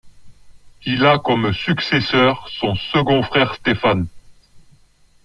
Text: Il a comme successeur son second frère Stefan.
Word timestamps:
Il 0.83 1.05
a 1.05 1.19
comme 1.19 1.53
successeur 1.53 2.49
son 2.49 2.73
second 2.73 3.21
frère 3.21 3.53
Stefan. 3.53 4.07